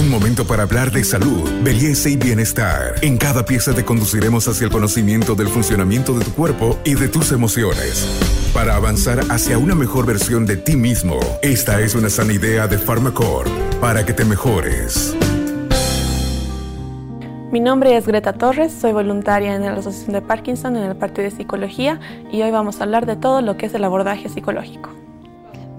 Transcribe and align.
Un 0.00 0.08
momento 0.08 0.46
para 0.46 0.62
hablar 0.62 0.90
de 0.90 1.04
salud, 1.04 1.46
belleza 1.62 2.08
y 2.08 2.16
bienestar. 2.16 2.94
En 3.02 3.18
cada 3.18 3.44
pieza 3.44 3.74
te 3.74 3.84
conduciremos 3.84 4.48
hacia 4.48 4.64
el 4.64 4.72
conocimiento 4.72 5.34
del 5.34 5.48
funcionamiento 5.48 6.18
de 6.18 6.24
tu 6.24 6.32
cuerpo 6.32 6.78
y 6.86 6.94
de 6.94 7.08
tus 7.08 7.32
emociones. 7.32 8.06
Para 8.54 8.76
avanzar 8.76 9.20
hacia 9.28 9.58
una 9.58 9.74
mejor 9.74 10.06
versión 10.06 10.46
de 10.46 10.56
ti 10.56 10.74
mismo, 10.74 11.20
esta 11.42 11.82
es 11.82 11.94
una 11.94 12.08
sana 12.08 12.32
idea 12.32 12.66
de 12.66 12.78
Pharmacore 12.78 13.50
para 13.78 14.06
que 14.06 14.14
te 14.14 14.24
mejores. 14.24 15.14
Mi 17.52 17.60
nombre 17.60 17.94
es 17.94 18.06
Greta 18.06 18.32
Torres, 18.32 18.72
soy 18.72 18.92
voluntaria 18.92 19.54
en 19.54 19.66
la 19.66 19.74
Asociación 19.74 20.14
de 20.14 20.22
Parkinson 20.22 20.78
en 20.78 20.84
el 20.84 20.96
Partido 20.96 21.24
de 21.24 21.30
Psicología 21.36 22.00
y 22.32 22.40
hoy 22.40 22.50
vamos 22.50 22.80
a 22.80 22.84
hablar 22.84 23.04
de 23.04 23.16
todo 23.16 23.42
lo 23.42 23.58
que 23.58 23.66
es 23.66 23.74
el 23.74 23.84
abordaje 23.84 24.30
psicológico. 24.30 24.99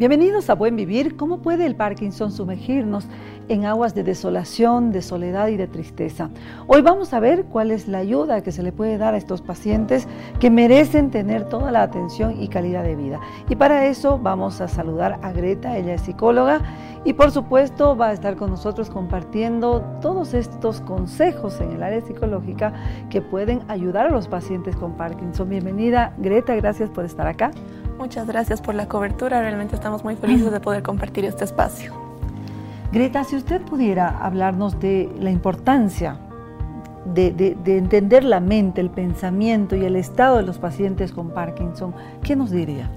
Bienvenidos 0.02 0.49
a 0.49 0.55
Buen 0.55 0.75
Vivir. 0.75 1.15
¿Cómo 1.15 1.43
puede 1.43 1.67
el 1.67 1.75
Parkinson 1.75 2.31
sumergirnos 2.31 3.05
en 3.49 3.65
aguas 3.65 3.93
de 3.93 4.04
desolación, 4.04 4.91
de 4.91 5.03
soledad 5.03 5.49
y 5.49 5.57
de 5.57 5.67
tristeza? 5.67 6.31
Hoy 6.66 6.81
vamos 6.81 7.13
a 7.13 7.20
ver 7.20 7.45
cuál 7.45 7.70
es 7.70 7.88
la 7.88 7.99
ayuda 7.99 8.41
que 8.41 8.52
se 8.52 8.63
le 8.63 8.71
puede 8.71 8.98
dar 8.98 9.13
a 9.13 9.17
estos 9.17 9.43
pacientes 9.43 10.07
que 10.40 10.49
merecen 10.49 11.12
tener 11.12 11.48
toda 11.48 11.71
la 11.71 11.84
atención 11.84 12.41
y 12.41 12.48
calidad 12.48 12.81
de 12.81 12.95
vida. 12.95 13.20
Y 13.48 13.55
para 13.57 13.85
eso 13.85 14.17
vamos 14.17 14.59
a 14.59 14.67
saludar 14.67 15.20
a 15.21 15.34
Greta, 15.34 15.77
ella 15.77 15.93
es 15.93 16.02
psicóloga 16.02 16.62
y 17.05 17.13
por 17.13 17.29
supuesto 17.29 17.95
va 17.95 18.07
a 18.07 18.13
estar 18.13 18.38
con 18.38 18.49
nosotros 18.49 18.90
compartiendo 18.90 19.81
todos 20.02 20.34
estos 20.34 20.81
consejos 20.81 21.62
en 21.62 21.73
el 21.73 21.84
área 21.84 22.02
psicológica 22.02 22.73
que 23.12 23.21
pueden 23.21 23.62
ayudar 23.68 24.07
a 24.07 24.09
los 24.09 24.27
pacientes 24.27 24.76
con 24.76 24.93
Parkinson. 24.93 25.48
Bienvenida 25.48 26.15
Greta, 26.18 26.55
gracias 26.55 26.90
por 26.90 27.05
estar 27.05 27.27
acá. 27.27 27.52
Muchas 28.02 28.26
gracias 28.26 28.62
por 28.62 28.73
la 28.73 28.88
cobertura, 28.88 29.41
realmente 29.41 29.76
estamos 29.76 30.04
muy 30.04 30.16
felices 30.16 30.52
de 30.52 30.60
poder 30.60 30.82
compartir 30.82 31.23
este 31.23 31.44
espacio. 31.44 31.94
Greta, 32.91 33.24
si 33.24 33.36
usted 33.36 33.62
pudiera 33.62 34.26
hablarnos 34.26 34.80
de 34.80 35.08
la 35.20 35.30
importancia 35.30 36.18
de, 37.05 37.55
entender 37.68 38.24
la 38.24 38.40
mente, 38.40 38.82
el 38.82 38.90
pensamiento 38.90 39.76
y 39.76 39.85
el 39.85 39.96
estado 39.96 40.38
de 40.38 40.41
los 40.41 40.58
pacientes 40.58 41.12
con 41.12 41.30
Parkinson, 41.30 41.93
¿qué 42.24 42.35
nos 42.35 42.49
diría? 42.49 42.90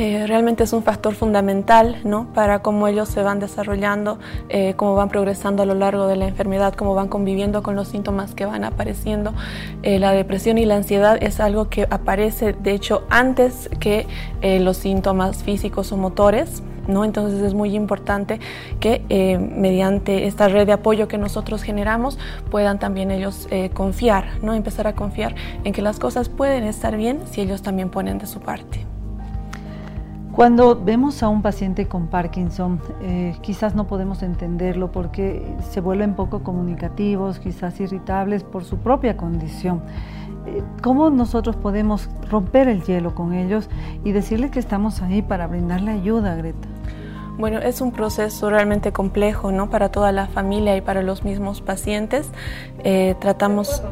Eh, 0.00 0.26
realmente 0.26 0.64
es 0.64 0.72
un 0.72 0.82
factor 0.82 1.14
fundamental 1.14 2.00
¿no? 2.04 2.32
para 2.32 2.60
cómo 2.62 2.88
ellos 2.88 3.06
se 3.06 3.22
van 3.22 3.38
desarrollando, 3.38 4.18
eh, 4.48 4.72
cómo 4.74 4.94
van 4.94 5.10
progresando 5.10 5.62
a 5.62 5.66
lo 5.66 5.74
largo 5.74 6.06
de 6.06 6.16
la 6.16 6.26
enfermedad, 6.26 6.72
cómo 6.72 6.94
van 6.94 7.08
conviviendo 7.08 7.62
con 7.62 7.76
los 7.76 7.88
síntomas 7.88 8.34
que 8.34 8.46
van 8.46 8.64
apareciendo. 8.64 9.34
Eh, 9.82 9.98
la 9.98 10.12
depresión 10.12 10.56
y 10.56 10.64
la 10.64 10.76
ansiedad 10.76 11.22
es 11.22 11.38
algo 11.38 11.68
que 11.68 11.86
aparece, 11.90 12.54
de 12.54 12.72
hecho, 12.72 13.02
antes 13.10 13.68
que 13.78 14.06
los 14.40 14.78
síntomas 14.78 15.42
físicos 15.42 15.92
o 15.92 15.98
motores. 15.98 16.62
¿no? 16.88 17.04
Entonces 17.04 17.42
es 17.42 17.52
muy 17.52 17.76
importante 17.76 18.40
que 18.80 19.04
mediante 19.38 20.26
esta 20.26 20.48
red 20.48 20.66
de 20.66 20.72
apoyo 20.72 21.08
que 21.08 21.18
nosotros 21.18 21.62
generamos 21.62 22.18
puedan 22.50 22.78
también 22.78 23.10
ellos 23.10 23.48
confiar, 23.74 24.38
¿no? 24.40 24.54
empezar 24.54 24.86
a 24.86 24.94
confiar 24.94 25.34
en 25.62 25.74
que 25.74 25.82
las 25.82 25.98
cosas 25.98 26.30
pueden 26.30 26.64
estar 26.64 26.96
bien 26.96 27.20
si 27.30 27.42
ellos 27.42 27.60
también 27.60 27.90
ponen 27.90 28.18
de 28.18 28.26
su 28.26 28.40
parte. 28.40 28.89
Cuando 30.40 30.74
vemos 30.74 31.22
a 31.22 31.28
un 31.28 31.42
paciente 31.42 31.86
con 31.86 32.06
Parkinson, 32.06 32.80
eh, 33.02 33.36
quizás 33.42 33.74
no 33.74 33.86
podemos 33.86 34.22
entenderlo 34.22 34.90
porque 34.90 35.44
se 35.68 35.82
vuelven 35.82 36.14
poco 36.14 36.42
comunicativos, 36.42 37.38
quizás 37.38 37.78
irritables 37.78 38.42
por 38.42 38.64
su 38.64 38.78
propia 38.78 39.18
condición. 39.18 39.82
Eh, 40.46 40.62
¿Cómo 40.80 41.10
nosotros 41.10 41.56
podemos 41.56 42.08
romper 42.30 42.68
el 42.68 42.82
hielo 42.84 43.14
con 43.14 43.34
ellos 43.34 43.68
y 44.02 44.12
decirles 44.12 44.50
que 44.50 44.60
estamos 44.60 45.02
ahí 45.02 45.20
para 45.20 45.46
brindarle 45.46 45.90
ayuda, 45.90 46.34
Greta? 46.36 46.68
Bueno, 47.36 47.58
es 47.58 47.82
un 47.82 47.92
proceso 47.92 48.48
realmente 48.48 48.92
complejo, 48.92 49.52
¿no? 49.52 49.68
Para 49.68 49.90
toda 49.90 50.10
la 50.10 50.26
familia 50.26 50.74
y 50.74 50.80
para 50.80 51.02
los 51.02 51.22
mismos 51.22 51.60
pacientes. 51.60 52.30
Eh, 52.82 53.14
tratamos 53.20 53.82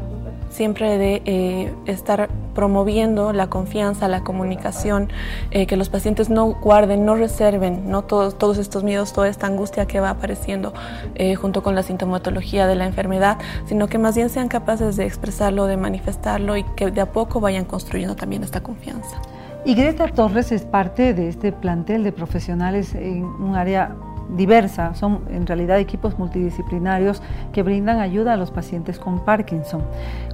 siempre 0.48 0.96
de 0.96 1.74
estar 1.84 2.30
promoviendo 2.58 3.32
la 3.32 3.46
confianza, 3.46 4.08
la 4.08 4.24
comunicación, 4.24 5.10
eh, 5.52 5.68
que 5.68 5.76
los 5.76 5.90
pacientes 5.90 6.28
no 6.28 6.46
guarden, 6.46 7.04
no 7.04 7.14
reserven 7.14 7.88
¿no? 7.88 8.02
Todos, 8.02 8.36
todos 8.36 8.58
estos 8.58 8.82
miedos, 8.82 9.12
toda 9.12 9.28
esta 9.28 9.46
angustia 9.46 9.86
que 9.86 10.00
va 10.00 10.10
apareciendo 10.10 10.74
eh, 11.14 11.36
junto 11.36 11.62
con 11.62 11.76
la 11.76 11.84
sintomatología 11.84 12.66
de 12.66 12.74
la 12.74 12.86
enfermedad, 12.86 13.38
sino 13.66 13.86
que 13.86 13.98
más 13.98 14.16
bien 14.16 14.28
sean 14.28 14.48
capaces 14.48 14.96
de 14.96 15.06
expresarlo, 15.06 15.66
de 15.66 15.76
manifestarlo 15.76 16.56
y 16.56 16.64
que 16.74 16.90
de 16.90 17.00
a 17.00 17.12
poco 17.12 17.38
vayan 17.38 17.64
construyendo 17.64 18.16
también 18.16 18.42
esta 18.42 18.60
confianza. 18.60 19.22
Y 19.64 19.76
Greta 19.76 20.08
Torres 20.08 20.50
es 20.50 20.62
parte 20.62 21.14
de 21.14 21.28
este 21.28 21.52
plantel 21.52 22.02
de 22.02 22.10
profesionales 22.10 22.92
en 22.96 23.22
un 23.22 23.54
área 23.54 23.94
diversa, 24.36 24.94
son 24.94 25.20
en 25.30 25.46
realidad 25.46 25.78
equipos 25.78 26.18
multidisciplinarios 26.18 27.22
que 27.52 27.62
brindan 27.62 28.00
ayuda 28.00 28.34
a 28.34 28.36
los 28.36 28.50
pacientes 28.50 28.98
con 28.98 29.24
Parkinson. 29.24 29.82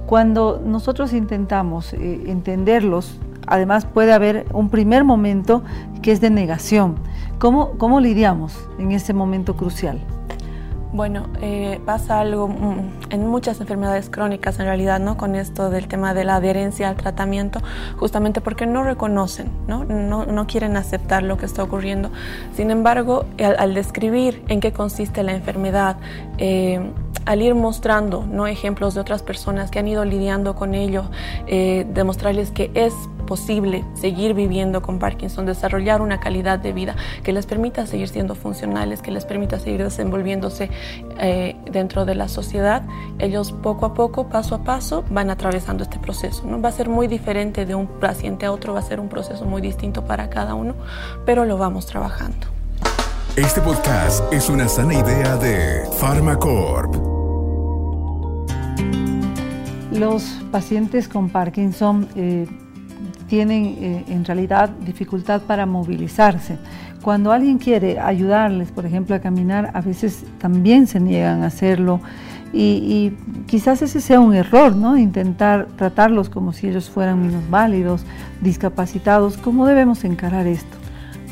Cuando 0.05 0.61
nosotros 0.63 1.13
intentamos 1.13 1.93
eh, 1.93 2.23
entenderlos, 2.27 3.19
además 3.47 3.85
puede 3.85 4.13
haber 4.13 4.45
un 4.53 4.69
primer 4.69 5.03
momento 5.03 5.63
que 6.01 6.11
es 6.11 6.21
de 6.21 6.29
negación. 6.29 6.95
¿Cómo, 7.39 7.71
cómo 7.77 7.99
lidiamos 7.99 8.57
en 8.79 8.91
ese 8.91 9.13
momento 9.13 9.55
crucial? 9.55 9.99
Bueno, 10.95 11.27
eh, 11.41 11.81
pasa 11.85 12.21
algo 12.21 12.47
mm, 12.47 13.09
en 13.09 13.27
muchas 13.27 13.59
enfermedades 13.59 14.09
crónicas 14.09 14.57
en 14.61 14.65
realidad, 14.65 15.01
¿no? 15.01 15.17
Con 15.17 15.35
esto 15.35 15.69
del 15.69 15.89
tema 15.89 16.13
de 16.13 16.23
la 16.23 16.37
adherencia 16.37 16.87
al 16.87 16.95
tratamiento, 16.95 17.59
justamente 17.97 18.39
porque 18.39 18.65
no 18.65 18.81
reconocen, 18.81 19.51
¿no? 19.67 19.83
No, 19.83 20.47
quieren 20.47 20.77
aceptar 20.77 21.21
lo 21.23 21.37
que 21.37 21.47
está 21.47 21.63
ocurriendo. 21.63 22.11
Sin 22.53 22.71
embargo, 22.71 23.25
al, 23.57 23.73
describir 23.73 24.41
en 24.47 24.61
qué 24.61 24.71
consiste 24.71 25.21
la 25.23 25.33
enfermedad, 25.33 25.97
eh, 26.37 26.79
al 27.25 27.41
ir 27.41 27.55
mostrando 27.55 28.25
¿no? 28.25 28.47
ejemplos 28.47 28.93
de 28.93 29.01
otras 29.01 29.23
personas 29.23 29.71
que 29.71 29.79
han 29.79 29.87
ido 29.87 30.05
lidiando 30.05 30.55
con 30.55 30.75
ello, 30.75 31.05
eh, 31.47 31.85
demostrarles 31.93 32.51
que 32.51 32.71
es 32.73 32.93
posible 33.25 33.83
seguir 33.95 34.33
viviendo 34.33 34.81
con 34.81 34.99
Parkinson, 34.99 35.45
desarrollar 35.45 36.01
una 36.01 36.19
calidad 36.19 36.59
de 36.59 36.71
vida 36.71 36.95
que 37.23 37.33
les 37.33 37.45
permita 37.45 37.87
seguir 37.87 38.07
siendo 38.07 38.35
funcionales, 38.35 39.01
que 39.01 39.11
les 39.11 39.25
permita 39.25 39.59
seguir 39.59 39.83
desenvolviéndose 39.83 40.69
eh, 41.19 41.55
dentro 41.69 42.05
de 42.05 42.15
la 42.15 42.27
sociedad, 42.27 42.83
ellos 43.19 43.51
poco 43.51 43.87
a 43.87 43.93
poco, 43.93 44.29
paso 44.29 44.55
a 44.55 44.63
paso, 44.63 45.03
van 45.09 45.29
atravesando 45.29 45.83
este 45.83 45.99
proceso. 45.99 46.43
¿no? 46.45 46.61
Va 46.61 46.69
a 46.69 46.71
ser 46.71 46.89
muy 46.89 47.07
diferente 47.07 47.65
de 47.65 47.75
un 47.75 47.87
paciente 47.87 48.45
a 48.45 48.51
otro, 48.51 48.73
va 48.73 48.79
a 48.79 48.83
ser 48.83 48.99
un 48.99 49.09
proceso 49.09 49.45
muy 49.45 49.61
distinto 49.61 50.05
para 50.05 50.29
cada 50.29 50.53
uno, 50.53 50.75
pero 51.25 51.45
lo 51.45 51.57
vamos 51.57 51.87
trabajando. 51.87 52.47
Este 53.35 53.59
podcast 53.59 54.31
es 54.31 54.47
una 54.49 54.69
sana 54.69 54.93
idea 54.93 55.35
de 55.35 55.83
Pharmacorp. 55.99 57.14
Los 59.99 60.23
pacientes 60.51 61.07
con 61.07 61.29
Parkinson 61.29 62.07
eh, 62.15 62.47
tienen 63.27 63.65
eh, 63.79 64.05
en 64.09 64.25
realidad 64.25 64.69
dificultad 64.69 65.41
para 65.41 65.65
movilizarse. 65.65 66.57
Cuando 67.01 67.31
alguien 67.31 67.59
quiere 67.59 67.99
ayudarles, 67.99 68.71
por 68.71 68.85
ejemplo, 68.85 69.15
a 69.15 69.19
caminar, 69.19 69.71
a 69.73 69.81
veces 69.81 70.25
también 70.39 70.87
se 70.87 70.99
niegan 70.99 71.43
a 71.43 71.47
hacerlo. 71.47 72.01
Y, 72.51 73.13
quizás 73.47 73.81
ese 73.81 73.99
sea 73.99 74.19
un 74.19 74.33
error, 74.33 74.75
¿no? 74.75 74.97
Intentar 74.97 75.67
tratarlos 75.75 76.29
como 76.29 76.53
si 76.53 76.67
ellos 76.67 76.89
fueran 76.89 77.21
minusválidos, 77.21 78.03
discapacitados. 78.41 79.37
¿Cómo 79.37 79.65
debemos 79.65 80.03
encarar 80.03 80.47
esto? 80.47 80.84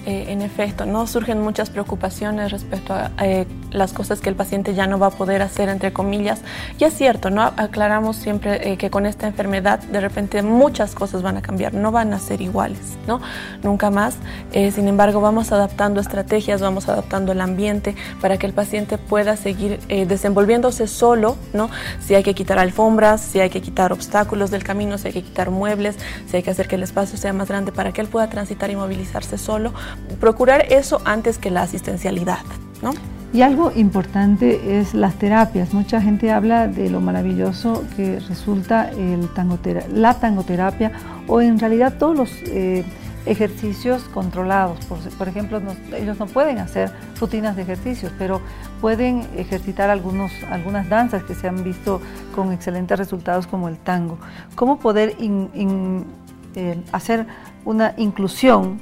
Eh, 0.05 0.25
en 0.27 0.41
efecto, 0.41 0.85
no 0.85 1.07
surgen 1.07 1.41
muchas 1.41 1.69
preocupaciones 1.69 2.51
respecto 2.51 2.93
a 2.93 3.11
eh, 3.21 3.47
las 3.71 3.93
cosas 3.93 4.19
que 4.19 4.27
el 4.27 4.35
paciente 4.35 4.73
ya 4.73 4.85
no 4.85 4.99
va 4.99 5.07
a 5.07 5.11
poder 5.11 5.41
hacer, 5.41 5.69
entre 5.69 5.93
comillas. 5.93 6.41
Y 6.77 6.83
es 6.83 6.93
cierto, 6.93 7.29
¿no? 7.29 7.53
Aclaramos 7.55 8.17
siempre 8.17 8.73
eh, 8.73 8.77
que 8.77 8.89
con 8.89 9.05
esta 9.05 9.27
enfermedad 9.27 9.79
de 9.79 10.01
repente 10.01 10.41
muchas 10.41 10.93
cosas 10.93 11.21
van 11.21 11.37
a 11.37 11.41
cambiar, 11.41 11.73
no 11.73 11.93
van 11.93 12.13
a 12.13 12.19
ser 12.19 12.41
iguales, 12.41 12.97
¿no? 13.07 13.21
Nunca 13.63 13.89
más. 13.91 14.17
sin 14.51 14.87
embargo, 14.87 15.21
vamos 15.21 15.51
adaptando 15.51 16.01
estrategias, 16.01 16.61
vamos 16.61 16.89
adaptando 16.89 17.31
el 17.31 17.39
ambiente 17.39 17.95
para 18.19 18.37
que 18.37 18.45
el 18.45 18.53
paciente 18.53 18.97
pueda 18.97 19.37
seguir 19.37 19.79
desenvolviéndose 19.87 20.87
solo, 20.87 21.37
¿no? 21.53 21.69
Si 22.01 22.13
hay 22.13 22.23
que 22.23 22.33
quitar 22.33 22.59
alfombras, 22.59 23.21
si 23.21 23.39
hay 23.39 23.49
que 23.49 23.61
quitar 23.61 23.93
obstáculos 23.93 24.51
del 24.51 24.63
camino, 24.63 24.97
si 24.97 25.07
hay 25.07 25.13
que 25.13 25.23
quitar 25.23 25.49
muebles, 25.49 25.95
si 26.27 26.37
hay 26.37 26.43
que 26.43 26.51
hacer 26.51 26.67
que 26.67 26.75
el 26.75 26.83
espacio 26.83 27.17
sea 27.17 27.33
más 27.33 27.47
grande 27.47 27.71
para 27.71 27.91
que 27.93 28.01
él 28.01 28.07
pueda 28.07 28.29
transitar 28.29 28.69
y 28.69 28.75
movilizarse 28.75 29.37
solo 29.37 29.73
procurar 30.19 30.65
eso 30.71 31.01
antes 31.05 31.37
que 31.37 31.51
la 31.51 31.63
asistencialidad, 31.63 32.39
¿no? 32.81 32.93
Y 33.33 33.41
algo 33.41 33.71
importante 33.75 34.79
es 34.79 34.93
las 34.93 35.15
terapias. 35.15 35.73
Mucha 35.73 35.99
gente 35.99 36.31
habla 36.31 36.67
de 36.67 36.91
lo 36.91 37.01
maravilloso 37.01 37.83
que 37.95 38.19
resulta 38.19 38.91
el 38.91 39.27
la 39.91 40.13
tangoterapia 40.19 40.91
o 41.27 41.41
en 41.41 41.57
realidad 41.57 41.95
todos 41.97 42.15
los 42.15 42.31
eh, 42.43 42.85
ejercicios 43.25 44.03
controlados. 44.03 44.77
Por, 45.17 45.27
ejemplo, 45.27 45.59
ellos 45.97 46.19
no 46.19 46.27
pueden 46.27 46.59
hacer 46.59 46.91
rutinas 47.19 47.55
de 47.55 47.63
ejercicios, 47.63 48.11
pero 48.19 48.39
pueden 48.81 49.27
ejercitar 49.35 49.89
algunos, 49.89 50.31
algunas 50.51 50.87
danzas 50.87 51.23
que 51.23 51.33
se 51.33 51.47
han 51.47 51.63
visto 51.63 52.01
con 52.35 52.51
excelentes 52.51 52.99
resultados 52.99 53.47
como 53.47 53.67
el 53.67 53.77
tango. 53.77 54.19
¿Cómo 54.55 54.77
poder 54.77 55.15
eh, 55.19 56.83
hacer 56.91 57.25
una 57.65 57.95
inclusión 57.97 58.79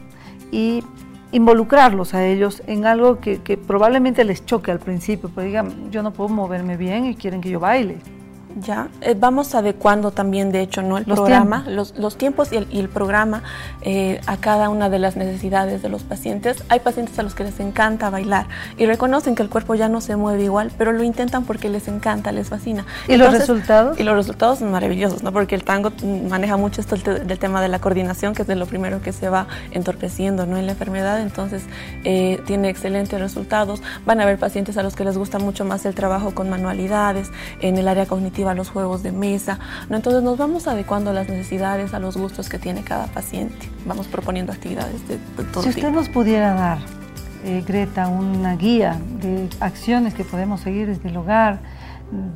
y 0.51 0.83
involucrarlos 1.31 2.13
a 2.13 2.25
ellos 2.25 2.62
en 2.68 2.86
algo 2.86 3.19
que, 3.19 3.39
probablemente 3.65 4.24
les 4.24 4.45
choque 4.45 4.71
al 4.71 4.80
principio, 4.80 5.30
porque 5.30 5.48
digan, 5.48 5.92
yo 5.92 6.03
no 6.03 6.12
puedo 6.12 6.30
moverme 6.30 6.77
bien 6.77 7.06
y 7.06 7.15
quieren 7.15 7.42
que 7.42 7.50
yo 7.50 7.59
baile. 7.59 7.98
Ya, 8.57 8.89
eh, 9.01 9.15
vamos 9.18 9.56
adecuando 9.56 10.12
también, 10.12 10.51
de 10.51 10.62
hecho, 10.62 10.81
¿no? 10.81 10.98
el 10.98 11.06
programa, 11.06 11.63
Los, 11.68 11.98
los, 11.98 12.18
tiempos 12.18 12.51
y 12.51 12.57
el, 12.57 12.89
programa 12.89 13.44
eh, 13.81 14.19
a 14.27 14.38
cada 14.38 14.69
una 14.69 14.89
de 14.89 15.00
las 15.00 15.15
necesidades 15.15 15.81
de 15.81 15.89
los 15.89 16.03
pacientes. 16.03 16.63
Hay 16.69 16.80
pacientes 16.80 17.18
a 17.19 17.24
los 17.24 17.36
que 17.36 17.44
les 17.44 17.59
encanta 17.59 18.09
bailar 18.09 18.48
y 18.77 18.86
reconocen 18.86 19.36
que 19.36 19.44
el 19.44 19.50
cuerpo 19.50 19.75
ya 19.75 19.89
no 19.89 20.01
se 20.01 20.15
mueve 20.15 20.44
igual, 20.44 20.71
pero 20.77 20.92
lo 20.92 21.03
intentan 21.03 21.45
porque 21.45 21.69
les 21.69 21.88
encanta, 21.88 22.31
les 22.31 22.50
fascina. 22.50 22.86
¿Y 23.07 23.18
los 23.18 23.31
resultados? 23.31 24.00
Y 24.00 24.03
los 24.03 24.15
resultados 24.15 24.59
son 24.59 24.71
maravillosos, 24.71 25.24
¿no? 25.24 25.31
porque 25.31 25.56
el 25.56 25.63
tango 25.63 25.92
maneja 26.30 26.57
mucho 26.57 26.81
esto 26.81 26.95
del 26.95 27.39
tema 27.39 27.62
de 27.62 27.68
la 27.68 27.80
coordinación, 27.80 28.33
que 28.33 28.42
es 28.42 28.48
de 28.48 28.56
lo 28.56 28.65
primero 28.65 29.01
que 29.01 29.13
se 29.13 29.30
va 29.30 29.48
entorpeciendo 29.71 30.45
¿no? 30.45 30.57
en 30.57 30.65
la 30.65 30.74
enfermedad, 30.74 31.21
entonces 31.21 31.63
eh, 32.03 32.42
tiene 32.45 32.69
excelentes 32.69 33.19
resultados. 33.19 33.81
Van 34.06 34.19
a 34.19 34.24
haber 34.24 34.38
pacientes 34.38 34.77
a 34.77 34.83
los 34.83 34.95
que 34.95 35.06
les 35.06 35.18
gusta 35.18 35.39
mucho 35.39 35.65
más 35.65 35.86
el 35.86 35.95
trabajo 35.95 36.33
con 36.33 36.50
manualidades, 36.50 37.31
en 37.62 37.77
el 37.77 37.88
área 37.88 38.06
cognitiva 38.06 38.40
a 38.49 38.53
los 38.53 38.69
juegos 38.69 39.03
de 39.03 39.11
mesa. 39.11 39.59
¿no? 39.89 39.95
Entonces 39.95 40.23
nos 40.23 40.38
vamos 40.38 40.67
adecuando 40.67 41.11
a 41.11 41.13
las 41.13 41.29
necesidades, 41.29 41.93
a 41.93 41.99
los 41.99 42.17
gustos 42.17 42.49
que 42.49 42.59
tiene 42.59 42.83
cada 42.83 43.07
paciente. 43.07 43.69
Vamos 43.85 44.07
proponiendo 44.07 44.51
actividades 44.51 45.07
de, 45.07 45.17
todo 45.51 45.63
Si 45.63 45.69
usted 45.69 45.91
nos 45.91 46.09
pudiera 46.09 46.53
dar, 46.53 46.79
eh, 47.43 47.63
Greta, 47.65 48.07
una 48.07 48.55
guía 48.55 48.99
de 49.21 49.49
acciones 49.59 50.13
que 50.13 50.23
podemos 50.23 50.61
seguir 50.61 50.88
desde 50.88 51.09
el 51.09 51.17
hogar, 51.17 51.59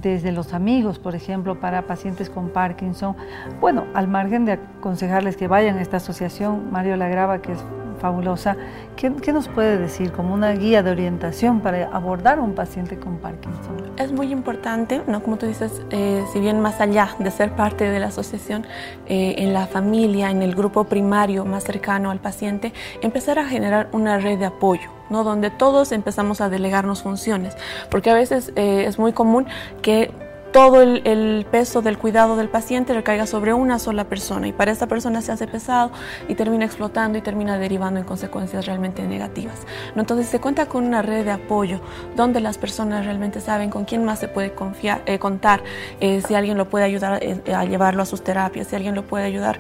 desde 0.02 0.32
los 0.32 0.54
amigos, 0.54 1.00
por 1.00 1.16
ejemplo, 1.16 1.60
para 1.60 1.86
pacientes 1.86 2.30
con 2.30 2.50
Parkinson. 2.50 3.16
Bueno, 3.60 3.86
al 3.94 4.08
margen 4.08 4.46
de 4.46 4.54
aconsejarles 4.54 5.36
que 5.36 5.48
vayan 5.48 5.78
a 5.78 5.82
esta 5.82 5.98
asociación, 5.98 6.72
Mario 6.72 6.96
Lagrava, 6.96 7.42
que 7.42 7.52
es 7.52 7.60
fabulosa. 8.06 8.56
¿Qué, 8.96 9.10
nos 9.34 9.48
puede 9.48 9.78
decir 9.78 10.12
como 10.12 10.34
una 10.34 10.52
guía 10.52 10.84
de 10.84 10.92
orientación 10.92 11.60
para 11.60 11.88
abordar 11.88 12.38
a 12.38 12.42
un 12.42 12.54
paciente 12.54 12.98
con 12.98 13.18
Parkinson? 13.18 13.92
Es 13.98 14.12
muy 14.12 14.32
importante, 14.32 15.02
¿no? 15.08 15.24
como 15.24 15.38
tú 15.38 15.48
dices, 15.48 15.82
eh, 15.90 16.24
si 16.32 16.40
bien 16.40 16.60
más 16.60 16.80
allá 16.80 17.10
de 17.18 17.32
ser 17.32 17.52
parte 17.56 17.90
de 17.90 18.00
la 18.00 18.08
asociación, 18.08 18.66
eh, 19.08 19.36
en 19.40 19.54
la 19.54 19.66
familia, 19.66 20.30
en 20.30 20.44
el 20.44 20.54
grupo 20.54 20.84
primario 20.84 21.46
más 21.46 21.64
cercano 21.64 22.12
al 22.12 22.20
paciente, 22.20 22.74
empezar 23.02 23.40
a 23.40 23.46
generar 23.46 23.90
una 23.92 24.20
red 24.20 24.38
de 24.38 24.46
apoyo. 24.46 24.90
¿no? 25.08 25.24
donde 25.24 25.52
todos 25.52 25.92
empezamos 25.92 26.42
a 26.42 26.50
delegarnos 26.50 27.04
funciones, 27.04 27.56
porque 27.92 28.10
a 28.10 28.16
veces 28.16 28.52
eh, 28.56 28.86
es 28.88 28.98
muy 28.98 29.14
común 29.14 29.46
que 29.84 30.12
todo 30.56 30.82
el, 30.82 31.46
peso 31.52 31.82
del 31.82 31.98
cuidado 31.98 32.38
del 32.38 32.48
paciente 32.48 32.94
recaiga 32.94 33.28
sobre 33.28 33.54
una 33.54 33.78
sola 33.78 34.06
persona 34.06 34.48
y 34.48 34.54
para 34.54 34.72
esta 34.72 34.88
persona 34.88 35.22
se 35.22 35.34
hace 35.34 35.48
pesado 35.48 35.92
y 36.30 36.36
termina 36.36 36.64
explotando 36.64 37.18
y 37.18 37.22
termina 37.22 37.58
derivando 37.58 38.00
en 38.00 38.06
consecuencias 38.06 38.66
realmente 38.66 39.06
negativas. 39.06 39.60
Entonces 39.98 40.28
se 40.28 40.40
cuenta 40.40 40.68
con 40.68 40.86
una 40.86 41.02
red 41.02 41.26
de 41.26 41.32
apoyo 41.32 41.82
donde 42.16 42.40
las 42.40 42.58
personas 42.58 43.04
realmente 43.04 43.42
saben 43.42 43.70
con 43.70 43.84
quién 43.84 44.06
más 44.06 44.20
se 44.20 44.30
puede 44.30 44.54
confiar, 44.54 45.02
eh, 45.08 45.20
contar, 45.20 45.62
eh, 46.00 46.22
si 46.26 46.36
alguien 46.36 46.56
lo 46.56 46.70
puede 46.70 46.86
ayudar 46.86 47.22
eh, 47.22 47.54
a 47.54 47.66
llevarlo 47.66 48.02
a 48.02 48.06
sus 48.06 48.24
terapias, 48.24 48.68
si 48.68 48.78
alguien 48.78 48.96
lo 48.96 49.06
puede 49.06 49.26
ayudar 49.26 49.60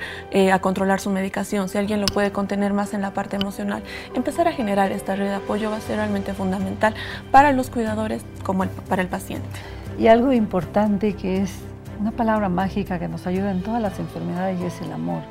a 0.50 0.59
controlar 0.59 1.01
su 1.01 1.09
medicación, 1.09 1.68
si 1.68 1.77
alguien 1.77 2.00
lo 2.00 2.06
puede 2.06 2.31
contener 2.31 2.71
más 2.71 2.94
en 2.94 3.01
la 3.01 3.12
parte 3.12 3.36
emocional. 3.36 3.83
Empezar 4.13 4.47
a 4.47 4.53
generar 4.53 4.94
esta 4.94 5.18
red 5.18 5.27
de 5.27 5.36
apoyo 5.36 5.69
va 5.69 5.75
a 5.75 5.81
ser 5.81 5.97
realmente 5.97 6.33
fundamental 6.33 6.95
para 7.31 7.51
los 7.51 7.69
cuidadores 7.69 8.24
como 8.44 8.65
para 8.88 9.01
el 9.01 9.09
paciente. 9.09 9.75
Y 9.97 10.07
algo 10.07 10.33
importante 10.33 11.13
que 11.13 11.42
es 11.42 11.53
una 12.00 12.12
palabra 12.12 12.50
mágica 12.50 13.00
que 13.00 13.07
nos 13.07 13.25
ayuda 13.27 13.51
en 13.51 13.62
todas 13.62 13.81
las 13.81 14.00
enfermedades 14.00 14.59
y 14.59 14.65
es 14.65 14.81
el 14.81 14.92
amor. 14.92 15.21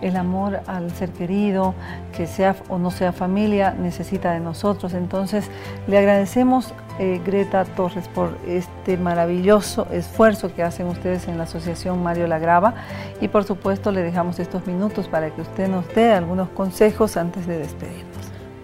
El 0.00 0.16
amor 0.16 0.60
al 0.66 0.90
ser 0.90 1.10
querido, 1.10 1.74
que 2.16 2.26
sea 2.26 2.56
o 2.68 2.78
no 2.78 2.90
sea 2.90 3.12
familia, 3.12 3.72
necesita 3.72 4.32
de 4.32 4.40
nosotros. 4.40 4.92
Entonces, 4.94 5.50
le 5.86 5.98
agradecemos, 5.98 6.74
eh, 6.98 7.20
Greta 7.24 7.64
Torres, 7.64 8.08
por 8.08 8.36
este 8.46 8.96
maravilloso 8.96 9.86
esfuerzo 9.92 10.54
que 10.54 10.62
hacen 10.62 10.86
ustedes 10.86 11.28
en 11.28 11.38
la 11.38 11.44
Asociación 11.44 12.02
Mario 12.02 12.26
Lagrava. 12.26 12.74
Y 13.20 13.28
por 13.28 13.44
supuesto, 13.44 13.92
le 13.92 14.02
dejamos 14.02 14.38
estos 14.40 14.66
minutos 14.66 15.06
para 15.08 15.30
que 15.30 15.42
usted 15.42 15.68
nos 15.68 15.86
dé 15.94 16.12
algunos 16.12 16.48
consejos 16.50 17.16
antes 17.16 17.46
de 17.46 17.58
despedirnos. 17.58 18.13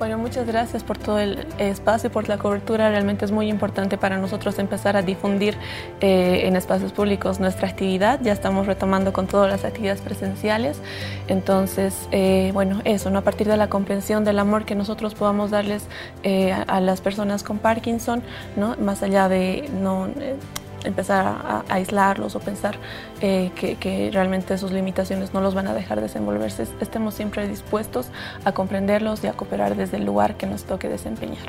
Bueno, 0.00 0.16
muchas 0.16 0.46
gracias 0.46 0.82
por 0.82 0.96
todo 0.96 1.18
el 1.18 1.46
espacio 1.58 2.08
y 2.08 2.10
por 2.10 2.26
la 2.26 2.38
cobertura. 2.38 2.88
Realmente 2.88 3.26
es 3.26 3.32
muy 3.32 3.50
importante 3.50 3.98
para 3.98 4.16
nosotros 4.16 4.58
empezar 4.58 4.96
a 4.96 5.02
difundir 5.02 5.58
eh, 6.00 6.46
en 6.46 6.56
espacios 6.56 6.90
públicos 6.90 7.38
nuestra 7.38 7.68
actividad. 7.68 8.18
Ya 8.22 8.32
estamos 8.32 8.66
retomando 8.66 9.12
con 9.12 9.26
todas 9.26 9.50
las 9.50 9.66
actividades 9.66 10.00
presenciales. 10.00 10.80
Entonces, 11.28 12.08
eh, 12.12 12.50
bueno, 12.54 12.80
eso, 12.86 13.10
¿no? 13.10 13.18
a 13.18 13.22
partir 13.22 13.46
de 13.46 13.58
la 13.58 13.68
comprensión 13.68 14.24
del 14.24 14.38
amor 14.38 14.64
que 14.64 14.74
nosotros 14.74 15.14
podamos 15.14 15.50
darles 15.50 15.82
eh, 16.22 16.50
a, 16.50 16.80
las 16.80 17.02
personas 17.02 17.42
con 17.42 17.58
Parkinson, 17.58 18.22
¿no? 18.56 18.78
más 18.78 19.02
allá 19.02 19.28
de 19.28 19.68
no 19.82 20.08
empezar 20.84 21.26
a, 21.26 21.64
aislarlos 21.68 22.36
o 22.36 22.40
pensar 22.40 22.76
eh, 23.20 23.50
que, 23.54 24.10
realmente 24.12 24.56
sus 24.58 24.72
limitaciones 24.72 25.32
no 25.34 25.40
los 25.40 25.54
van 25.54 25.66
a 25.66 25.74
dejar 25.74 26.00
desenvolverse, 26.00 26.66
estemos 26.80 27.14
siempre 27.14 27.48
dispuestos 27.48 28.08
a 28.44 28.52
comprenderlos 28.52 29.22
y 29.24 29.26
a 29.26 29.32
cooperar 29.32 29.76
desde 29.76 29.98
el 29.98 30.04
lugar 30.04 30.36
que 30.36 30.46
nos 30.46 30.64
toque 30.64 30.88
desempeñar. 30.88 31.48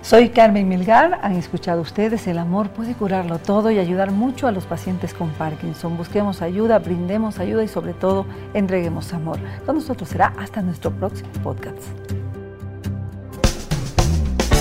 Soy 0.00 0.30
Carmen 0.30 0.68
Milgar, 0.68 1.18
han 1.22 1.36
escuchado 1.36 1.82
ustedes, 1.82 2.26
el 2.28 2.38
amor 2.38 2.70
puede 2.70 2.94
curarlo 2.94 3.38
todo 3.38 3.70
y 3.70 3.78
ayudar 3.78 4.10
mucho 4.10 4.46
a 4.46 4.52
los 4.52 4.64
pacientes 4.64 5.12
con 5.12 5.30
Parkinson. 5.30 5.98
Busquemos 5.98 6.40
ayuda, 6.40 6.78
brindemos 6.78 7.38
ayuda 7.40 7.64
y 7.64 7.68
sobre 7.68 7.92
todo 7.92 8.24
entreguemos 8.54 9.12
amor. 9.12 9.38
Con 9.66 9.74
nosotros 9.74 10.08
será 10.08 10.32
hasta 10.38 10.62
nuestro 10.62 10.92
próximo 10.92 11.30
podcast. 11.42 11.82